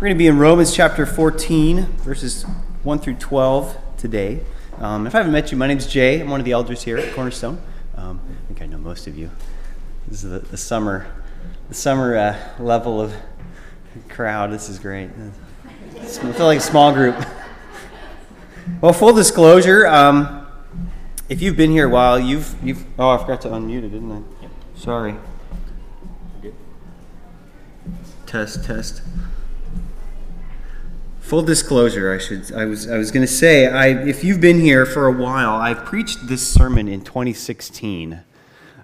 [0.00, 2.44] We're going to be in Romans chapter 14, verses
[2.84, 4.40] 1 through 12 today.
[4.78, 6.22] Um, if I haven't met you, my name's Jay.
[6.22, 7.60] I'm one of the elders here at Cornerstone.
[7.96, 9.30] Um, I think I know most of you.
[10.08, 11.06] This is the, the summer,
[11.68, 13.14] the summer uh, level of
[14.08, 14.50] crowd.
[14.52, 15.10] This is great.
[15.98, 17.22] I feel like a small group.
[18.80, 20.46] Well, full disclosure, um,
[21.28, 22.86] if you've been here a while, you've you've.
[22.98, 24.22] Oh, I forgot to unmute it, didn't I?
[24.40, 24.50] Yep.
[24.76, 25.14] Sorry.
[28.24, 29.02] Test, test.
[31.30, 32.52] Full disclosure, I should.
[32.52, 32.90] I was.
[32.90, 36.26] I was going to say, I, if you've been here for a while, I preached
[36.26, 38.20] this sermon in 2016.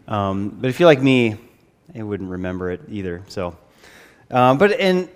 [0.07, 1.39] Um, but if you're like me,
[1.93, 3.25] I wouldn't remember it either.
[3.27, 3.57] So,
[4.31, 5.09] um, but and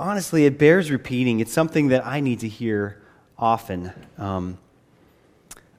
[0.00, 1.40] honestly, it bears repeating.
[1.40, 3.02] It's something that I need to hear
[3.38, 3.92] often.
[4.16, 4.56] Um,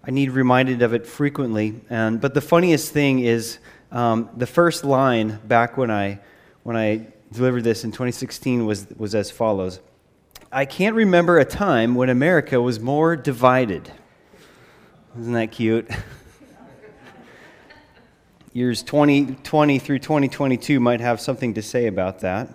[0.03, 1.81] I need reminded of it frequently.
[1.89, 3.57] And but the funniest thing is
[3.91, 6.19] um, the first line back when I
[6.61, 9.80] when I delivered this in 2016 was was as follows.
[10.51, 13.91] I can't remember a time when America was more divided.
[15.19, 15.89] Isn't that cute?
[18.53, 22.49] Years 2020 through 2022 might have something to say about that.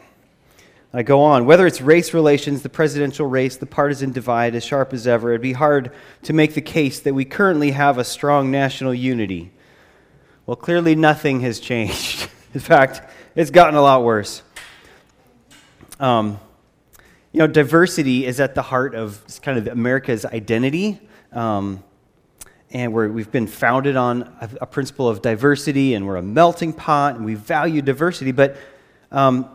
[0.94, 1.46] I go on.
[1.46, 5.40] Whether it's race relations, the presidential race, the partisan divide, as sharp as ever, it'd
[5.40, 5.90] be hard
[6.24, 9.50] to make the case that we currently have a strong national unity.
[10.44, 12.28] Well, clearly nothing has changed.
[12.54, 13.00] In fact,
[13.34, 14.42] it's gotten a lot worse.
[15.98, 16.38] Um,
[17.32, 21.00] you know, diversity is at the heart of kind of America's identity.
[21.32, 21.82] Um,
[22.70, 26.72] and we have been founded on a, a, principle of diversity, and we're a melting
[26.72, 28.32] pot, and we value diversity.
[28.32, 28.56] But
[29.10, 29.48] um,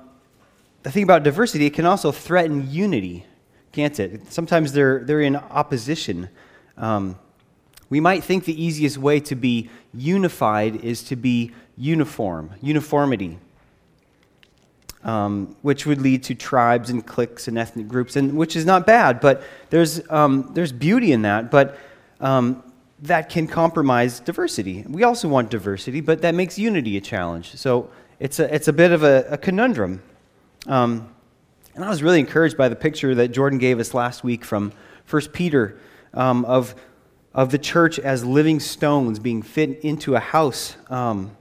[0.84, 3.25] the thing about diversity, it can also threaten unity,
[3.72, 4.31] can't it?
[4.31, 6.30] Sometimes they're, they're in opposition.
[6.78, 7.17] Um,
[7.89, 13.39] we might think the easiest way to be unified is to be uniform, uniformity
[15.03, 18.86] um, which would lead to tribes and cliques and ethnic groups, and which is not
[18.86, 21.52] bad, but there's, um, there's beauty in that.
[21.52, 21.78] But
[22.20, 22.64] um,
[23.03, 24.84] that can compromise diversity.
[24.88, 27.56] We also want diversity, but that makes unity a challenge.
[27.56, 30.02] So it's a, it's a bit of a, a conundrum.
[30.66, 31.14] Um,
[31.75, 34.74] and I was really encouraged by the picture that Jordan gave us last week from
[35.09, 35.79] 1 Peter
[36.16, 36.74] um, of,
[37.35, 40.75] of the church as living stones being fit into a house.
[40.90, 41.37] Um,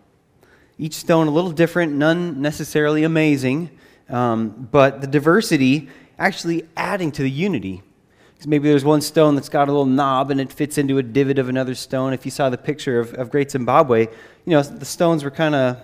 [0.79, 3.71] each stone a little different, none necessarily amazing,
[4.09, 5.89] um, but the diversity
[6.19, 7.83] actually adding to the unity.
[8.35, 11.03] Because maybe there's one stone that's got a little knob and it fits into a
[11.03, 12.13] divot of another stone.
[12.13, 15.55] If you saw the picture of, of Great Zimbabwe, you know, the stones were kind
[15.55, 15.79] of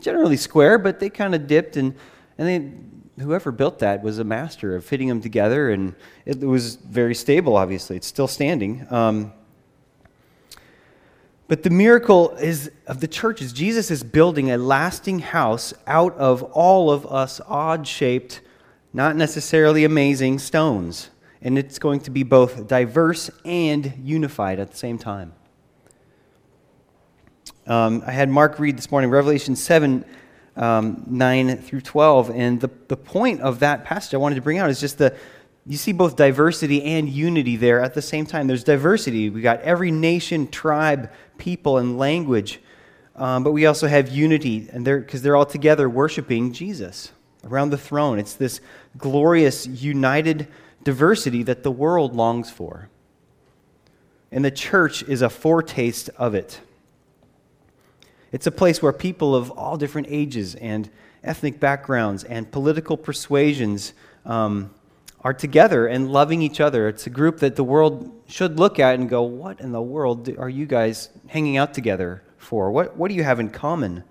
[0.00, 1.94] generally square, but they kind of dipped, and,
[2.38, 5.94] and they, whoever built that was a master of fitting them together, and
[6.24, 7.96] it was very stable, obviously.
[7.96, 8.86] It's still standing.
[8.90, 9.32] Um,
[11.48, 16.14] but the miracle is of the church is Jesus is building a lasting house out
[16.16, 18.42] of all of us odd-shaped,
[18.92, 21.10] not necessarily amazing stones.
[21.40, 25.32] And it's going to be both diverse and unified at the same time.
[27.66, 30.04] Um, I had Mark read this morning Revelation 7
[30.56, 32.30] um, 9 through 12.
[32.30, 35.16] And the, the point of that passage I wanted to bring out is just the,
[35.68, 38.46] you see both diversity and unity there at the same time.
[38.46, 39.28] There's diversity.
[39.28, 42.60] We got every nation, tribe, people, and language,
[43.14, 47.12] um, but we also have unity, and they're because they're all together worshiping Jesus
[47.44, 48.18] around the throne.
[48.18, 48.62] It's this
[48.96, 50.48] glorious, united
[50.84, 52.88] diversity that the world longs for,
[54.32, 56.60] and the church is a foretaste of it.
[58.32, 60.88] It's a place where people of all different ages and
[61.22, 63.92] ethnic backgrounds and political persuasions.
[64.24, 64.70] Um,
[65.28, 66.88] are together and loving each other.
[66.88, 70.26] It's a group that the world should look at and go, What in the world
[70.38, 72.70] are you guys hanging out together for?
[72.70, 74.04] What, what do you have in common?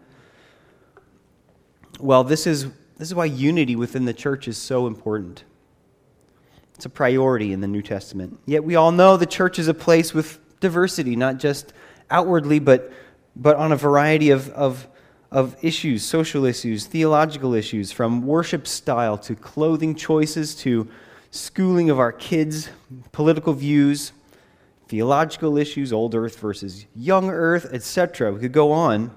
[2.00, 2.66] Well, this is,
[2.98, 5.44] this is why unity within the church is so important.
[6.76, 8.40] It's a priority in the New Testament.
[8.46, 11.74] Yet we all know the church is a place with diversity, not just
[12.12, 12.92] outwardly, but,
[13.36, 14.88] but on a variety of, of
[15.30, 20.88] of issues, social issues, theological issues, from worship style to clothing choices to
[21.38, 22.70] schooling of our kids,
[23.12, 24.12] political views,
[24.88, 28.32] theological issues, old earth versus young earth, etc.
[28.32, 29.12] We could go on.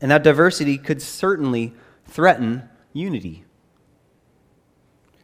[0.00, 1.72] And that diversity could certainly
[2.06, 3.44] threaten unity.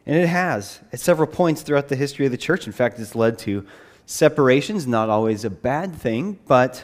[0.05, 2.67] And it has at several points throughout the history of the church.
[2.67, 3.65] In fact, it's led to
[4.05, 6.83] separations, not always a bad thing, but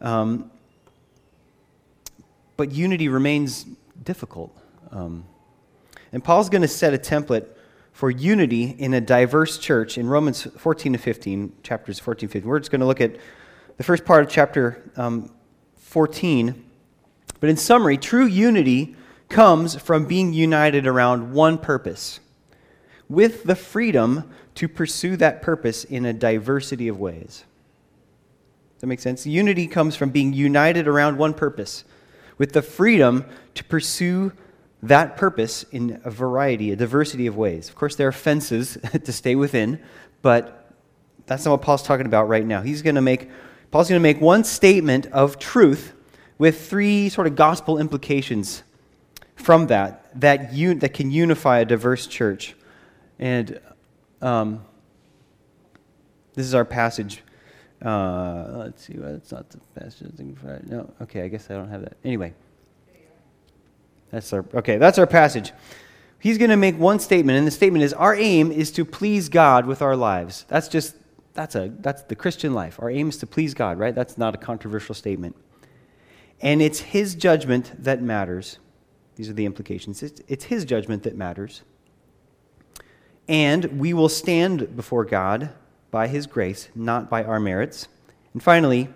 [0.00, 0.50] um,
[2.56, 3.66] but unity remains
[4.02, 4.56] difficult.
[4.90, 5.24] Um,
[6.12, 7.46] and Paul's going to set a template
[7.96, 12.46] for unity in a diverse church in Romans 14 to 15, chapters 14 15.
[12.46, 13.16] We're just going to look at
[13.78, 15.30] the first part of chapter um,
[15.78, 16.62] 14.
[17.40, 18.96] But in summary, true unity
[19.30, 22.20] comes from being united around one purpose
[23.08, 27.44] with the freedom to pursue that purpose in a diversity of ways.
[28.74, 29.26] Does that make sense?
[29.26, 31.84] Unity comes from being united around one purpose,
[32.36, 34.32] with the freedom to pursue
[34.88, 37.68] that purpose in a variety, a diversity of ways.
[37.68, 39.80] Of course, there are fences to stay within,
[40.22, 40.72] but
[41.26, 42.62] that's not what Paul's talking about right now.
[42.62, 43.30] He's going to make
[43.70, 45.92] Paul's going to make one statement of truth
[46.38, 48.62] with three sort of gospel implications
[49.34, 52.54] from that that, un- that can unify a diverse church.
[53.18, 53.60] And
[54.22, 54.64] um,
[56.34, 57.22] this is our passage.
[57.84, 58.94] Uh, let's see.
[58.96, 59.58] Well, that's not the
[60.40, 60.92] for No.
[61.02, 61.22] Okay.
[61.22, 61.96] I guess I don't have that.
[62.04, 62.34] Anyway.
[64.10, 64.78] That's our okay.
[64.78, 65.52] That's our passage.
[66.18, 69.28] He's going to make one statement, and the statement is: Our aim is to please
[69.28, 70.44] God with our lives.
[70.48, 70.96] That's just
[71.34, 72.80] that's a that's the Christian life.
[72.80, 73.94] Our aim is to please God, right?
[73.94, 75.36] That's not a controversial statement.
[76.40, 78.58] And it's His judgment that matters.
[79.16, 80.02] These are the implications.
[80.02, 81.62] It's, it's His judgment that matters.
[83.28, 85.50] And we will stand before God
[85.90, 87.88] by His grace, not by our merits.
[88.32, 88.88] And finally,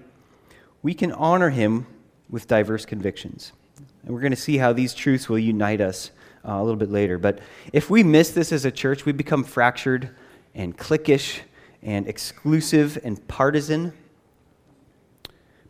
[0.82, 1.86] we can honor Him
[2.28, 3.52] with diverse convictions.
[4.02, 6.10] And we're going to see how these truths will unite us
[6.46, 7.18] uh, a little bit later.
[7.18, 7.40] But
[7.72, 10.10] if we miss this as a church, we become fractured
[10.54, 11.40] and cliquish
[11.82, 13.92] and exclusive and partisan.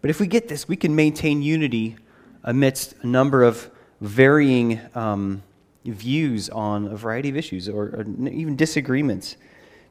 [0.01, 1.97] But if we get this, we can maintain unity
[2.45, 5.43] amidst a number of varying um,
[5.85, 9.37] views on a variety of issues or, or even disagreements.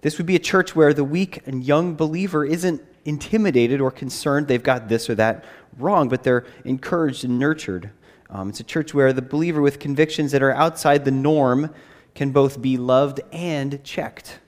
[0.01, 4.47] This would be a church where the weak and young believer isn't intimidated or concerned
[4.47, 5.45] they've got this or that
[5.77, 7.91] wrong, but they're encouraged and nurtured.
[8.29, 11.73] Um, it's a church where the believer with convictions that are outside the norm
[12.13, 14.39] can both be loved and checked,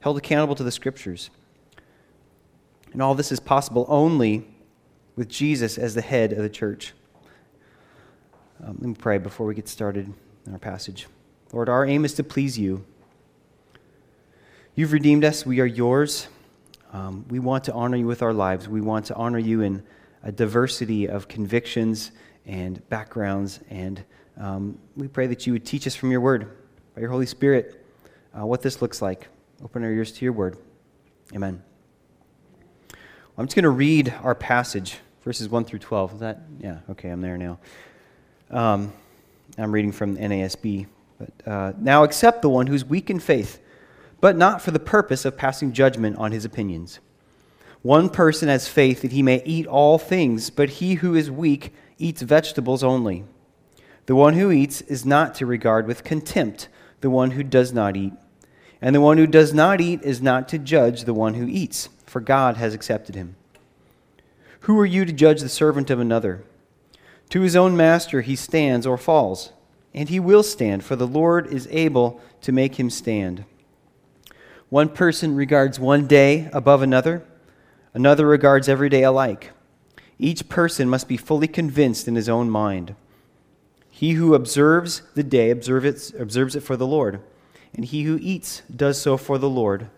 [0.00, 1.30] held accountable to the scriptures.
[2.92, 4.46] And all this is possible only
[5.16, 6.92] with Jesus as the head of the church.
[8.62, 10.12] Um, let me pray before we get started
[10.46, 11.06] in our passage.
[11.52, 12.84] Lord, our aim is to please you.
[14.74, 16.28] You've redeemed us, we are yours.
[16.92, 18.68] Um, we want to honor you with our lives.
[18.68, 19.82] We want to honor you in
[20.22, 22.10] a diversity of convictions
[22.50, 23.60] and backgrounds.
[23.70, 24.04] And
[24.36, 26.50] um, we pray that you would teach us from your word,
[26.94, 27.86] by your Holy Spirit,
[28.36, 29.28] uh, what this looks like.
[29.62, 30.56] Open our ears to your word.
[31.32, 31.62] Amen.
[33.38, 36.14] I'm just going to read our passage, verses 1 through 12.
[36.14, 36.40] Is that?
[36.58, 37.58] Yeah, okay, I'm there now.
[38.50, 38.92] Um,
[39.56, 40.86] I'm reading from NASB.
[41.18, 43.60] But, uh, now accept the one who's weak in faith,
[44.20, 46.98] but not for the purpose of passing judgment on his opinions.
[47.82, 51.72] One person has faith that he may eat all things, but he who is weak
[52.00, 53.24] eats vegetables only.
[54.06, 56.68] The one who eats is not to regard with contempt
[57.00, 58.12] the one who does not eat.
[58.82, 61.88] And the one who does not eat is not to judge the one who eats,
[62.06, 63.36] for God has accepted him.
[64.60, 66.42] Who are you to judge the servant of another?
[67.30, 69.52] To his own master he stands or falls,
[69.94, 73.44] and he will stand, for the Lord is able to make him stand.
[74.68, 77.22] One person regards one day above another,
[77.92, 79.50] another regards every day alike.
[80.22, 82.94] Each person must be fully convinced in his own mind.
[83.88, 87.22] He who observes the day observes it, observes it for the Lord,
[87.74, 89.88] and he who eats does so for the Lord,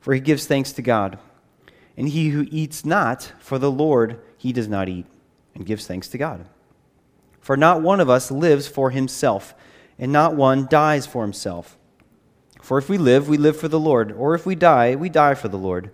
[0.00, 1.18] for he gives thanks to God.
[1.96, 5.06] And he who eats not for the Lord, he does not eat,
[5.56, 6.46] and gives thanks to God.
[7.40, 9.54] For not one of us lives for himself,
[9.98, 11.76] and not one dies for himself.
[12.62, 15.34] For if we live, we live for the Lord, or if we die, we die
[15.34, 15.90] for the Lord.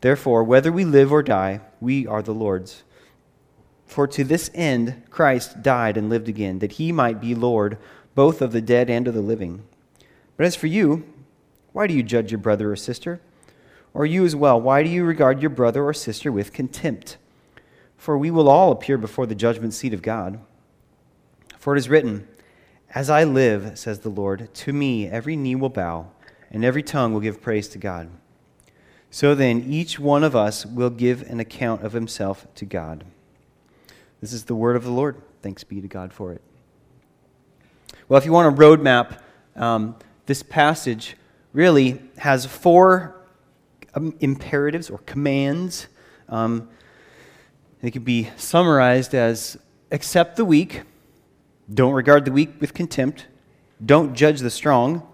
[0.00, 2.82] Therefore, whether we live or die, we are the Lord's.
[3.90, 7.76] For to this end Christ died and lived again, that he might be Lord
[8.14, 9.64] both of the dead and of the living.
[10.36, 11.12] But as for you,
[11.72, 13.20] why do you judge your brother or sister?
[13.92, 17.16] Or you as well, why do you regard your brother or sister with contempt?
[17.96, 20.38] For we will all appear before the judgment seat of God.
[21.58, 22.28] For it is written,
[22.94, 26.12] As I live, says the Lord, to me every knee will bow,
[26.52, 28.08] and every tongue will give praise to God.
[29.10, 33.04] So then, each one of us will give an account of himself to God.
[34.20, 35.16] This is the word of the Lord.
[35.40, 36.42] Thanks be to God for it.
[38.08, 39.20] Well, if you want a roadmap,
[39.56, 39.96] um,
[40.26, 41.16] this passage
[41.52, 43.16] really has four
[43.94, 45.88] um, imperatives or commands.
[46.28, 46.68] Um,
[47.80, 49.56] they can be summarized as
[49.90, 50.82] accept the weak,
[51.72, 53.26] don't regard the weak with contempt,
[53.84, 55.06] don't judge the strong,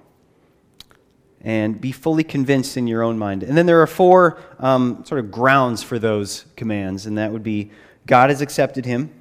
[1.43, 3.45] and be fully convinced in your own mind.
[3.45, 7.45] And then there are four um, sort of grounds for those commands, and that would
[7.45, 7.71] be
[8.07, 9.13] God has accepted him,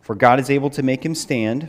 [0.00, 1.68] for God is able to make him stand,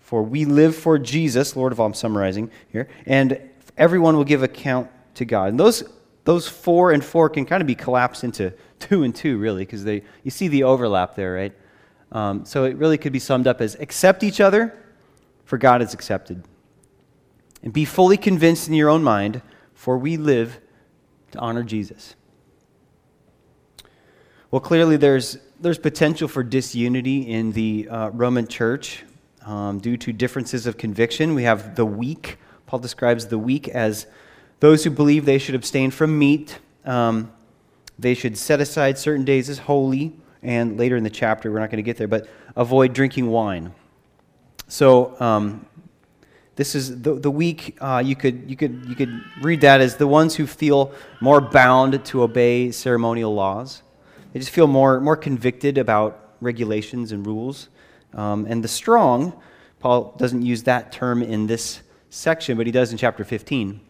[0.00, 3.40] for we live for Jesus, Lord of all, I'm summarizing here, and
[3.76, 5.48] everyone will give account to God.
[5.48, 5.84] And those,
[6.24, 9.84] those four and four can kind of be collapsed into two and two, really, because
[9.84, 11.52] they you see the overlap there, right?
[12.12, 14.78] Um, so it really could be summed up as accept each other,
[15.44, 16.44] for God is accepted.
[17.62, 19.40] And be fully convinced in your own mind,
[19.72, 20.60] for we live
[21.30, 22.16] to honor Jesus.
[24.52, 29.02] Well, clearly there's, there's potential for disunity in the uh, Roman church
[29.46, 31.34] um, due to differences of conviction.
[31.34, 32.36] We have the weak.
[32.66, 34.06] Paul describes the weak as
[34.60, 37.32] those who believe they should abstain from meat, um,
[37.98, 41.70] they should set aside certain days as holy, and later in the chapter, we're not
[41.70, 43.72] going to get there, but avoid drinking wine.
[44.68, 45.64] So, um,
[46.56, 49.96] this is the, the weak, uh, you, could, you, could, you could read that as
[49.96, 50.92] the ones who feel
[51.22, 53.82] more bound to obey ceremonial laws.
[54.32, 57.68] They just feel more, more convicted about regulations and rules.
[58.14, 59.40] Um, and the strong,
[59.80, 63.80] Paul doesn't use that term in this section, but he does in chapter 15.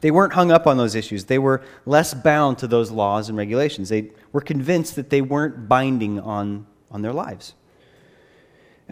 [0.00, 1.24] They weren't hung up on those issues.
[1.24, 3.88] They were less bound to those laws and regulations.
[3.88, 7.54] They were convinced that they weren't binding on, on their lives.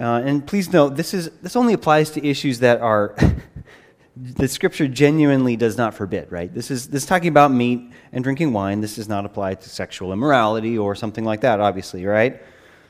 [0.00, 3.14] Uh, and please note, this, is, this only applies to issues that are
[4.14, 6.52] the scripture genuinely does not forbid, right?
[6.52, 8.80] This is, this is talking about meat and drinking wine.
[8.80, 12.42] This does not apply to sexual immorality or something like that, obviously, right?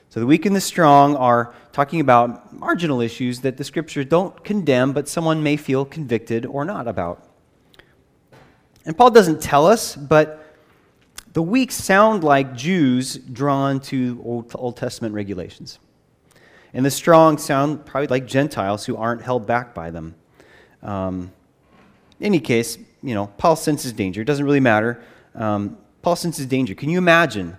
[0.09, 4.43] So the weak and the strong are talking about marginal issues that the scripture don't
[4.45, 7.29] condemn, but someone may feel convicted or not about.
[8.85, 10.57] And Paul doesn't tell us, but
[11.33, 15.79] the weak sound like Jews drawn to Old, Old Testament regulations.
[16.75, 20.17] And the strong sound probably like Gentiles who aren't held back by them.
[20.83, 21.33] Um,
[22.19, 24.23] in any case, you know, Paul senses danger.
[24.23, 25.03] It doesn't really matter.
[25.35, 26.75] Um, Paul senses danger.
[26.75, 27.57] Can you imagine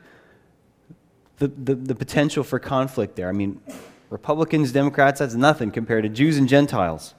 [1.38, 3.30] the, the, the, potential for conflict there?
[3.30, 3.60] I mean,
[4.10, 7.14] Republicans, Democrats, that's nothing compared to Jews and Gentiles.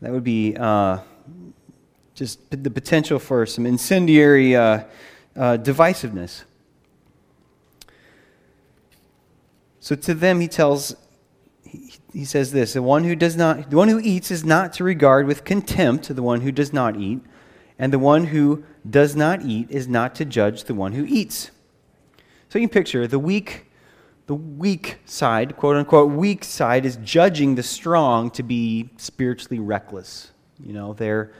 [0.00, 0.98] That would be uh,
[2.14, 4.84] just the potential for some incendiary uh,
[5.36, 6.44] uh, divisiveness.
[9.80, 10.96] So to them, he tells
[12.16, 14.82] he says this the one who does not the one who eats is not to
[14.82, 17.20] regard with contempt the one who does not eat
[17.78, 21.50] and the one who does not eat is not to judge the one who eats.
[22.48, 23.66] So you can picture the weak
[24.26, 30.30] the weak side quote unquote weak side is judging the strong to be spiritually reckless.
[30.58, 31.32] You know they're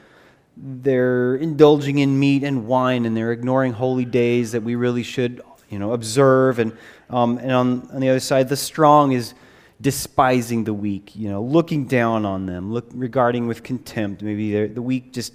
[0.59, 5.41] they're indulging in meat and wine and they're ignoring holy days that we really should
[5.71, 6.77] you know observe and
[7.09, 9.33] um, and on, on the other side the strong is
[9.81, 14.23] despising the weak, you know, looking down on them, look, regarding with contempt.
[14.23, 15.35] Maybe the weak just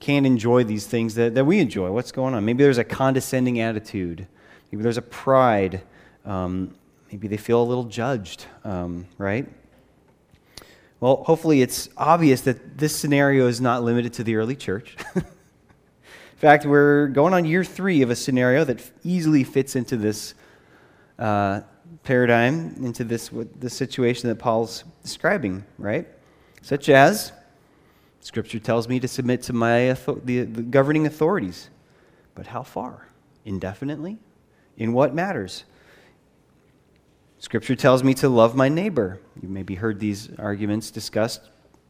[0.00, 1.90] can't enjoy these things that, that we enjoy.
[1.90, 2.44] What's going on?
[2.44, 4.26] Maybe there's a condescending attitude.
[4.70, 5.82] Maybe there's a pride.
[6.24, 6.74] Um,
[7.10, 9.46] maybe they feel a little judged, um, right?
[11.00, 14.96] Well, hopefully it's obvious that this scenario is not limited to the early church.
[15.14, 15.22] In
[16.36, 20.34] fact, we're going on year three of a scenario that easily fits into this
[21.18, 21.60] uh,
[22.02, 26.06] paradigm into this the situation that Paul's describing, right?
[26.62, 27.32] Such as
[28.20, 31.68] Scripture tells me to submit to my the, the governing authorities,
[32.34, 33.08] but how far?
[33.44, 34.18] Indefinitely?
[34.76, 35.64] In what matters?
[37.38, 39.20] Scripture tells me to love my neighbor.
[39.42, 41.42] You maybe heard these arguments discussed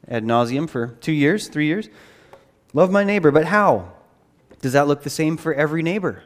[0.09, 1.89] ad nauseum for two years, three years.
[2.73, 3.93] Love my neighbor, but how?
[4.61, 6.25] Does that look the same for every neighbor?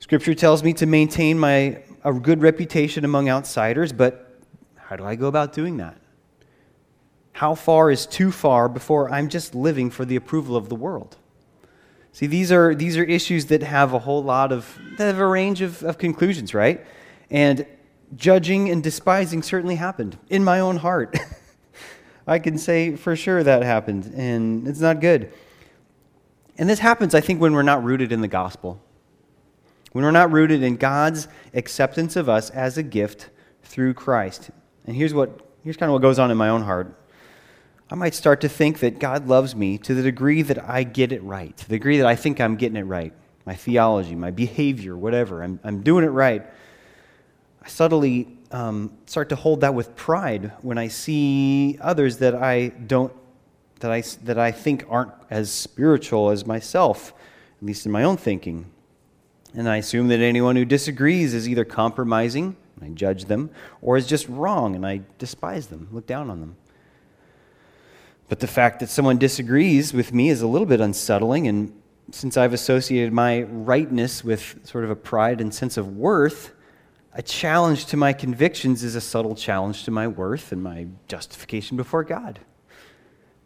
[0.00, 4.40] Scripture tells me to maintain my a good reputation among outsiders, but
[4.76, 5.96] how do I go about doing that?
[7.32, 11.16] How far is too far before I'm just living for the approval of the world?
[12.12, 15.26] See, these are, these are issues that have a whole lot of, that have a
[15.26, 16.84] range of, of conclusions, right?
[17.30, 17.66] And
[18.16, 21.16] judging and despising certainly happened in my own heart.
[22.26, 25.32] I can say for sure that happened, and it's not good.
[26.56, 28.80] And this happens, I think, when we're not rooted in the gospel
[29.92, 33.30] when we're not rooted in God's acceptance of us as a gift
[33.62, 34.50] through Christ.
[34.86, 36.94] And here's what here's kind of what goes on in my own heart.
[37.90, 41.10] I might start to think that God loves me to the degree that I get
[41.10, 43.12] it right, to the degree that I think I'm getting it right.
[43.46, 46.44] My theology, my behavior, whatever, I'm, I'm doing it right.
[47.62, 52.68] I subtly um, start to hold that with pride when I see others that I
[52.68, 53.12] don't,
[53.80, 57.14] that I, that I think aren't as spiritual as myself,
[57.58, 58.70] at least in my own thinking.
[59.58, 63.50] And I assume that anyone who disagrees is either compromising, and I judge them,
[63.82, 66.56] or is just wrong, and I despise them, look down on them.
[68.28, 71.72] But the fact that someone disagrees with me is a little bit unsettling, and
[72.12, 76.52] since I've associated my rightness with sort of a pride and sense of worth,
[77.14, 81.76] a challenge to my convictions is a subtle challenge to my worth and my justification
[81.76, 82.38] before God.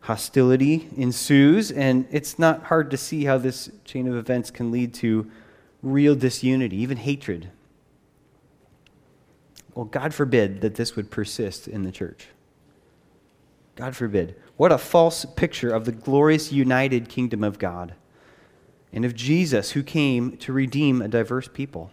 [0.00, 4.92] Hostility ensues, and it's not hard to see how this chain of events can lead
[4.92, 5.30] to
[5.82, 7.50] real disunity, even hatred.
[9.74, 12.28] Well, God forbid that this would persist in the church.
[13.74, 14.36] God forbid.
[14.56, 17.94] What a false picture of the glorious united kingdom of God
[18.92, 21.90] and of Jesus who came to redeem a diverse people.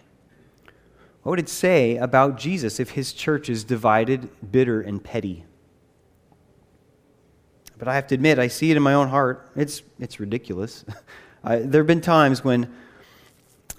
[1.24, 5.46] What would it say about Jesus if his church is divided, bitter, and petty?
[7.78, 9.50] But I have to admit, I see it in my own heart.
[9.56, 10.84] It's, it's ridiculous.
[11.44, 12.74] I, there have been times when,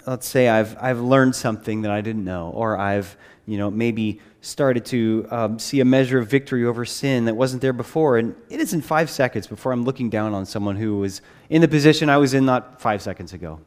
[0.05, 4.21] let's say, I've, I've learned something that I didn't know, or I've you know, maybe
[4.41, 8.17] started to um, see a measure of victory over sin that wasn't there before.
[8.17, 11.67] And it isn't five seconds before I'm looking down on someone who was in the
[11.67, 13.59] position I was in not five seconds ago.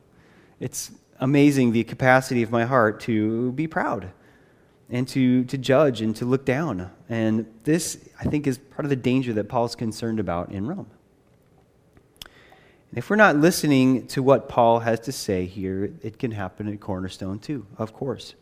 [0.61, 4.11] It's amazing the capacity of my heart to be proud
[4.91, 6.91] and to, to judge and to look down.
[7.09, 10.89] And this, I think, is part of the danger that Paul's concerned about in Rome.
[12.97, 16.79] If we're not listening to what Paul has to say here, it can happen at
[16.79, 18.35] Cornerstone too, of course.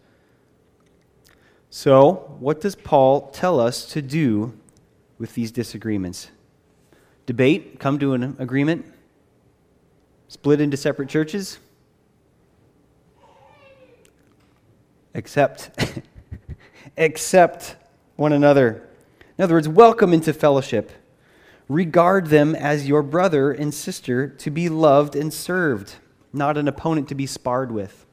[1.71, 4.53] So, what does Paul tell us to do
[5.19, 6.31] with these disagreements?
[7.25, 8.85] Debate, come to an agreement,
[10.29, 11.59] split into separate churches?
[15.15, 15.71] Accept.
[16.99, 17.77] Accept
[18.17, 18.87] one another.
[19.39, 20.93] In other words, welcome into fellowship.
[21.73, 25.95] Regard them as your brother and sister to be loved and served,
[26.31, 28.05] not an opponent to be sparred with,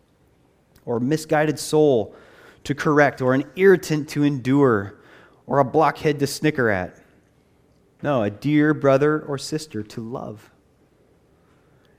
[0.85, 2.15] or misguided soul
[2.63, 5.01] to correct, or an irritant to endure,
[5.45, 7.03] or a blockhead to snicker at.
[8.01, 10.51] No, a dear brother or sister to love,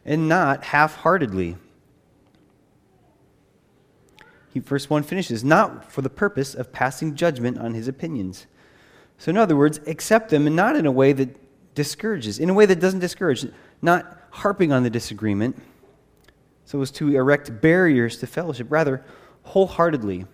[0.03, 1.59] and not half heartedly.
[4.49, 8.47] He, Verse 1 finishes, not for the purpose of passing judgment on his opinions.
[9.19, 11.37] So, in other words, accept them and not in a way that
[11.75, 13.47] discourages, in a way that doesn't discourage,
[13.81, 15.61] not harping on the disagreement
[16.65, 19.05] so as to erect barriers to fellowship, rather,
[19.43, 20.27] wholeheartedly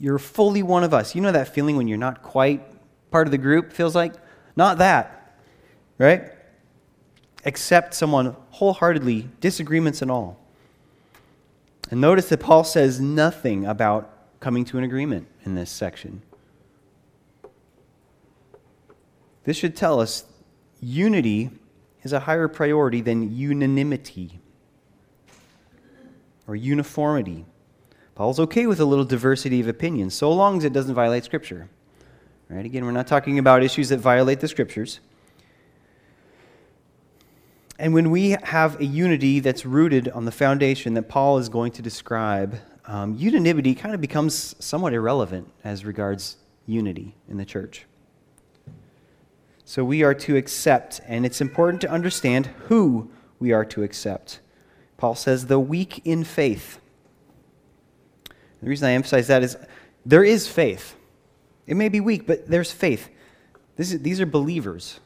[0.00, 1.14] you're fully one of us.
[1.14, 2.62] You know that feeling when you're not quite
[3.10, 4.14] part of the group feels like?
[4.56, 5.36] Not that,
[5.98, 6.32] right?
[7.44, 10.38] Accept someone wholeheartedly, disagreements and all.
[11.90, 16.22] And notice that Paul says nothing about coming to an agreement in this section.
[19.44, 20.24] This should tell us
[20.80, 21.50] unity
[22.02, 24.40] is a higher priority than unanimity
[26.46, 27.44] or uniformity.
[28.14, 31.68] Paul's okay with a little diversity of opinions, so long as it doesn't violate Scripture.
[32.48, 32.64] Right?
[32.64, 35.00] Again, we're not talking about issues that violate the Scriptures.
[37.78, 41.72] And when we have a unity that's rooted on the foundation that Paul is going
[41.72, 47.86] to describe, um, unanimity kind of becomes somewhat irrelevant as regards unity in the church.
[49.70, 54.40] So we are to accept, and it's important to understand who we are to accept.
[54.96, 56.80] Paul says, the weak in faith.
[58.60, 59.56] The reason I emphasize that is
[60.04, 60.96] there is faith.
[61.68, 63.10] It may be weak, but there's faith.
[63.76, 64.98] Is, these are believers,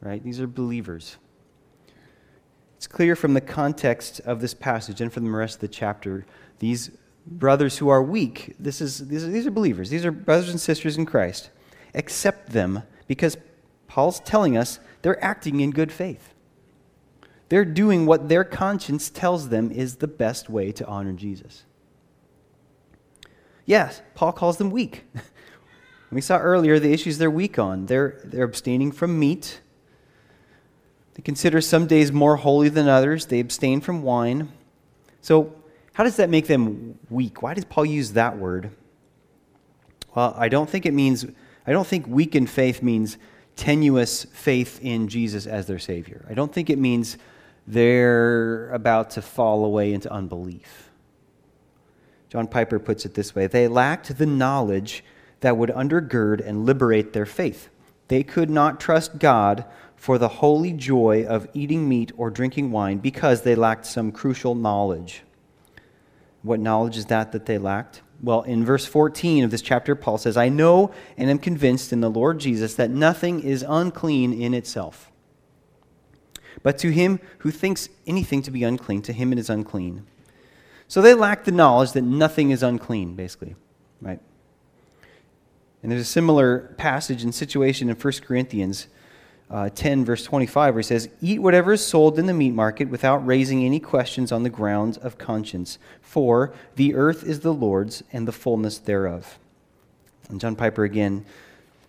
[0.00, 0.22] right?
[0.22, 1.16] These are believers.
[2.76, 6.26] It's clear from the context of this passage and from the rest of the chapter,
[6.60, 6.92] these
[7.26, 9.90] brothers who are weak, this is, these, are, these are believers.
[9.90, 11.50] These are brothers and sisters in Christ.
[11.96, 13.36] Accept them because
[13.92, 16.32] Paul's telling us they're acting in good faith.
[17.50, 21.64] They're doing what their conscience tells them is the best way to honor Jesus.
[23.66, 25.04] Yes, Paul calls them weak.
[26.10, 27.84] we saw earlier the issues they're weak on.
[27.84, 29.60] They're, they're abstaining from meat.
[31.12, 33.26] They consider some days more holy than others.
[33.26, 34.50] They abstain from wine.
[35.20, 35.54] So,
[35.92, 37.42] how does that make them weak?
[37.42, 38.70] Why does Paul use that word?
[40.14, 41.26] Well, I don't think it means,
[41.66, 43.18] I don't think weak in faith means
[43.56, 46.24] tenuous faith in Jesus as their Savior.
[46.28, 47.18] I don't think it means
[47.66, 50.90] they're about to fall away into unbelief.
[52.28, 55.04] John Piper puts it this way They lacked the knowledge
[55.40, 57.68] that would undergird and liberate their faith.
[58.08, 59.64] They could not trust God
[59.96, 64.54] for the holy joy of eating meat or drinking wine because they lacked some crucial
[64.54, 65.22] knowledge.
[66.42, 68.02] What knowledge is that that they lacked?
[68.22, 72.00] Well, in verse 14 of this chapter, Paul says, I know and am convinced in
[72.00, 75.10] the Lord Jesus that nothing is unclean in itself.
[76.62, 80.06] But to him who thinks anything to be unclean, to him it is unclean.
[80.86, 83.56] So they lack the knowledge that nothing is unclean, basically,
[84.00, 84.20] right?
[85.82, 88.86] And there's a similar passage and situation in 1 Corinthians
[89.52, 92.88] uh, 10, verse 25, where he says, Eat whatever is sold in the meat market
[92.88, 98.02] without raising any questions on the grounds of conscience, for the earth is the Lord's
[98.12, 99.38] and the fullness thereof.
[100.28, 101.26] And John Piper again,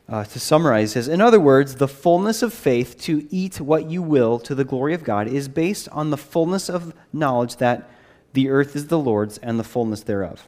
[0.09, 4.01] uh, to summarize, says, In other words, the fullness of faith to eat what you
[4.01, 7.89] will to the glory of God is based on the fullness of knowledge that
[8.33, 10.47] the earth is the Lord's and the fullness thereof.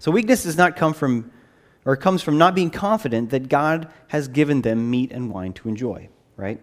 [0.00, 1.30] So weakness does not come from
[1.84, 5.68] or comes from not being confident that God has given them meat and wine to
[5.68, 6.60] enjoy, right?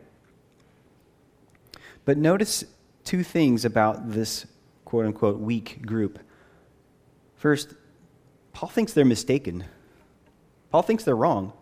[2.06, 2.66] But notice
[3.04, 4.46] two things about this
[4.86, 6.20] quote unquote weak group.
[7.36, 7.74] First,
[8.54, 9.66] Paul thinks they're mistaken.
[10.72, 11.54] Paul thinks they're wrong.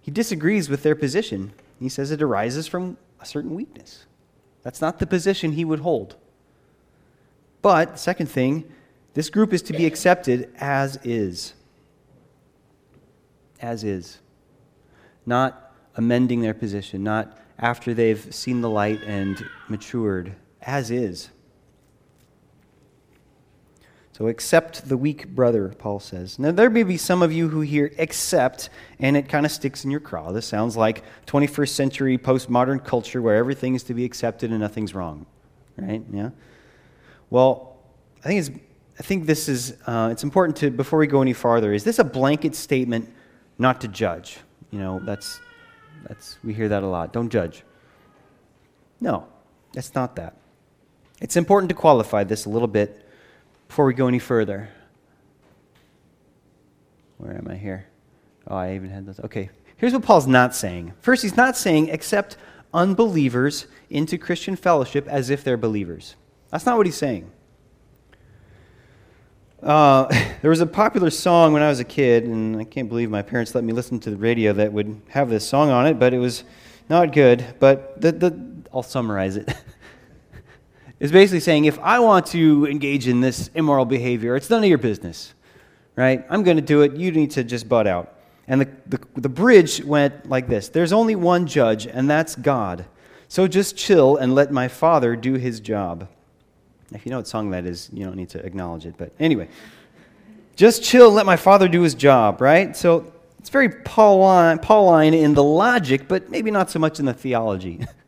[0.00, 1.52] He disagrees with their position.
[1.78, 4.06] He says it arises from a certain weakness.
[4.62, 6.16] That's not the position he would hold.
[7.62, 8.64] But, second thing,
[9.14, 11.54] this group is to be accepted as is.
[13.60, 14.18] As is.
[15.26, 15.67] Not
[15.98, 20.34] amending their position, not after they've seen the light and matured.
[20.62, 21.28] As is.
[24.12, 26.38] So accept the weak brother, Paul says.
[26.38, 29.84] Now, there may be some of you who hear accept, and it kind of sticks
[29.84, 30.32] in your craw.
[30.32, 34.94] This sounds like 21st century postmodern culture where everything is to be accepted and nothing's
[34.94, 35.26] wrong.
[35.76, 36.02] Right?
[36.12, 36.30] Yeah?
[37.30, 37.76] Well,
[38.24, 38.50] I think, it's,
[38.98, 42.00] I think this is, uh, it's important to, before we go any farther, is this
[42.00, 43.08] a blanket statement
[43.56, 44.38] not to judge?
[44.72, 45.38] You know, that's,
[46.06, 47.12] that's, we hear that a lot.
[47.12, 47.64] Don't judge.
[49.00, 49.26] No,
[49.72, 50.36] that's not that.
[51.20, 53.04] It's important to qualify this a little bit
[53.66, 54.68] before we go any further,
[57.18, 57.86] where am I here?
[58.46, 59.20] Oh, I even had those.
[59.20, 60.94] Okay, here's what Paul's not saying.
[61.00, 62.36] First, he's not saying accept
[62.72, 66.16] unbelievers into Christian fellowship as if they're believers.
[66.50, 67.30] That's not what he's saying.
[69.62, 70.06] Uh,
[70.42, 73.22] there was a popular song when I was a kid, and I can't believe my
[73.22, 76.14] parents let me listen to the radio that would have this song on it, but
[76.14, 76.44] it was
[76.88, 77.44] not good.
[77.58, 78.40] But the, the,
[78.72, 79.48] I'll summarize it.
[79.48, 79.56] it.
[81.00, 84.68] is basically saying if I want to engage in this immoral behavior, it's none of
[84.68, 85.34] your business,
[85.96, 86.24] right?
[86.30, 86.94] I'm going to do it.
[86.96, 88.14] You need to just butt out.
[88.46, 92.86] And the, the, the bridge went like this There's only one judge, and that's God.
[93.30, 96.08] So just chill and let my Father do his job.
[96.92, 98.94] If you know what song that is, you don't need to acknowledge it.
[98.96, 99.48] But anyway,
[100.56, 102.76] just chill and let my Father do his job, right?
[102.76, 107.14] So it's very Pauline, Pauline in the logic, but maybe not so much in the
[107.14, 107.84] theology.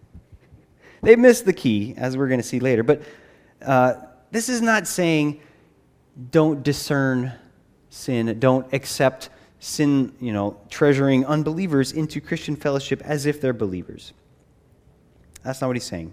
[1.02, 2.82] They missed the key, as we're going to see later.
[2.82, 3.02] But
[3.64, 3.94] uh,
[4.30, 5.40] this is not saying
[6.30, 7.32] don't discern
[7.88, 14.12] sin, don't accept sin, you know, treasuring unbelievers into Christian fellowship as if they're believers.
[15.42, 16.12] That's not what he's saying.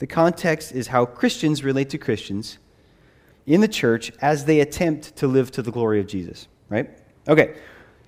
[0.00, 2.58] The context is how Christians relate to Christians
[3.46, 6.90] in the church as they attempt to live to the glory of Jesus, right?
[7.28, 7.54] Okay.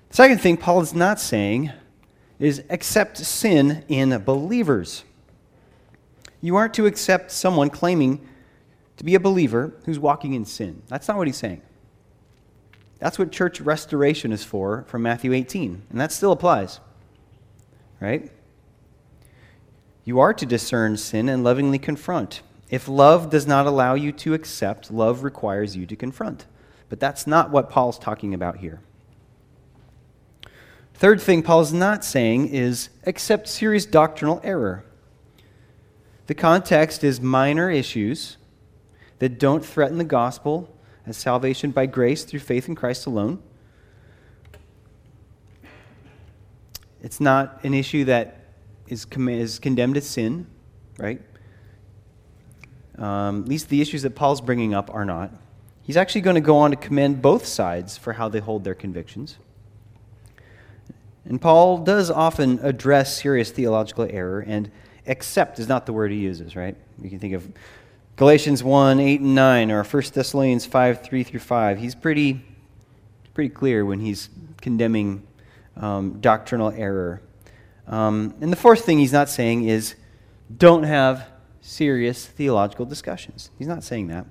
[0.08, 1.70] Second thing Paul is not saying
[2.38, 5.04] is accept sin in believers.
[6.40, 8.26] You aren't to accept someone claiming
[8.96, 10.82] to be a believer who's walking in sin.
[10.88, 11.60] That's not what he's saying.
[13.00, 16.80] That's what church restoration is for from Matthew 18, and that still applies.
[18.00, 18.32] Right?
[20.04, 22.42] You are to discern sin and lovingly confront.
[22.70, 26.46] If love does not allow you to accept, love requires you to confront.
[26.88, 28.80] But that's not what Paul's talking about here.
[30.94, 34.84] Third thing Paul's not saying is accept serious doctrinal error.
[36.26, 38.36] The context is minor issues
[39.18, 40.74] that don't threaten the gospel
[41.06, 43.42] as salvation by grace through faith in Christ alone.
[47.02, 48.41] It's not an issue that
[48.92, 50.46] is, com- is condemned to sin,
[50.98, 51.20] right?
[52.98, 55.32] Um, at least the issues that Paul's bringing up are not.
[55.82, 58.74] He's actually going to go on to commend both sides for how they hold their
[58.74, 59.38] convictions.
[61.24, 64.70] And Paul does often address serious theological error and
[65.06, 66.76] accept is not the word he uses, right?
[67.00, 67.50] You can think of
[68.16, 71.78] Galatians 1, 8 and 9, or 1 Thessalonians 5, 3 through 5.
[71.78, 72.44] He's pretty,
[73.34, 74.28] pretty clear when he's
[74.60, 75.26] condemning
[75.76, 77.22] um, doctrinal error.
[77.86, 79.94] Um, and the fourth thing he's not saying is
[80.56, 81.28] don't have
[81.60, 83.50] serious theological discussions.
[83.58, 84.26] He's not saying that.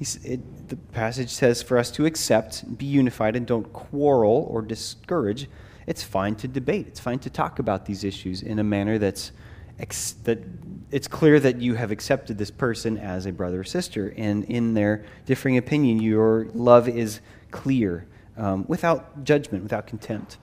[0.00, 5.48] It, the passage says for us to accept, be unified, and don't quarrel or discourage
[5.88, 6.86] it's fine to debate.
[6.86, 9.32] It's fine to talk about these issues in a manner that's
[9.78, 10.38] ex- that
[10.90, 14.74] it's clear that you have accepted this person as a brother or sister, and in
[14.74, 20.36] their differing opinion, your love is clear, um, without judgment, without contempt.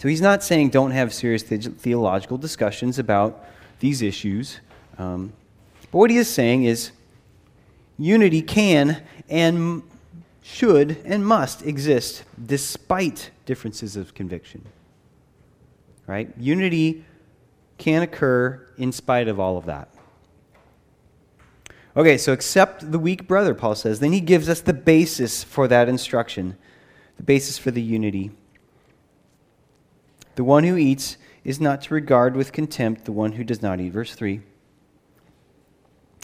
[0.00, 3.44] So he's not saying don't have serious the- theological discussions about
[3.80, 4.60] these issues.
[4.96, 5.34] Um,
[5.92, 6.92] but what he is saying is
[7.98, 9.82] unity can and
[10.42, 14.64] should and must exist despite differences of conviction.
[16.06, 16.32] Right?
[16.38, 17.04] Unity
[17.76, 19.94] can occur in spite of all of that.
[21.94, 24.00] Okay, so accept the weak brother, Paul says.
[24.00, 26.56] Then he gives us the basis for that instruction,
[27.18, 28.30] the basis for the unity.
[30.40, 33.78] The one who eats is not to regard with contempt the one who does not
[33.78, 33.92] eat.
[33.92, 34.40] Verse 3.